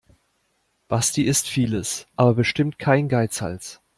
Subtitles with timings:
[0.87, 3.81] Basti ist vieles, aber bestimmt kein Geizhals.